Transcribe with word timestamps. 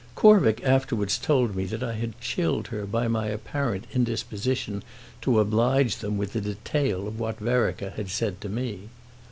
Corvick 0.15 0.63
afterwards 0.63 1.19
told 1.19 1.55
me 1.55 1.65
that 1.65 1.83
I 1.83 1.93
had 1.93 2.19
chilled 2.19 2.69
her 2.69 2.87
by 2.87 3.07
my 3.07 3.27
apparent 3.27 3.85
indisposition 3.93 4.81
to 5.21 5.39
oblige 5.39 5.97
them 5.97 6.17
with 6.17 6.33
the 6.33 6.41
detail 6.41 7.07
of 7.07 7.19
what 7.19 7.37
Vereker 7.37 7.91
had 7.91 8.09
said 8.09 8.41
to 8.41 8.49
me. 8.49 8.89